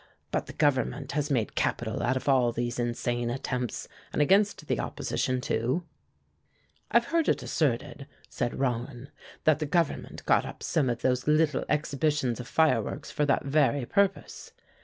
But 0.31 0.47
the 0.47 0.53
Government 0.53 1.11
has 1.11 1.29
made 1.29 1.53
capital 1.53 2.01
out 2.01 2.17
of 2.17 2.27
all 2.27 2.51
these 2.51 2.79
insane 2.79 3.29
attempts, 3.29 3.87
and 4.11 4.19
against 4.19 4.65
the 4.65 4.79
opposition, 4.79 5.39
too." 5.41 5.83
"I've 6.89 7.05
heard 7.13 7.29
it 7.29 7.43
asserted," 7.43 8.07
said 8.27 8.57
Rollin, 8.57 9.11
"that 9.43 9.59
the 9.59 9.67
Government 9.67 10.25
got 10.25 10.43
up 10.43 10.63
some 10.63 10.89
of 10.89 11.03
those 11.03 11.27
little 11.27 11.65
exhibitions 11.69 12.39
of 12.39 12.47
fireworks 12.47 13.11
for 13.11 13.27
that 13.27 13.45
very 13.45 13.85
purpose. 13.85 14.53